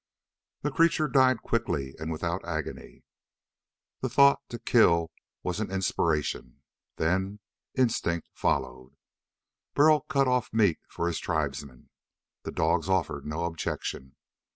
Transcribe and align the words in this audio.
The 0.63 0.71
creature 0.71 1.07
died 1.07 1.43
quickly 1.43 1.93
and 1.99 2.11
without 2.11 2.43
agony. 2.43 3.03
The 3.99 4.09
thought 4.09 4.41
to 4.49 4.57
kill 4.57 5.11
was 5.43 5.59
an 5.59 5.69
inspiration. 5.69 6.63
Then 6.95 7.39
instinct 7.75 8.27
followed. 8.33 8.95
Burl 9.75 9.99
cut 10.01 10.27
off 10.27 10.51
meat 10.51 10.79
for 10.89 11.05
his 11.07 11.19
tribesmen. 11.19 11.91
The 12.41 12.51
dogs 12.51 12.89
offered 12.89 13.27
no 13.27 13.43
objection. 13.45 14.15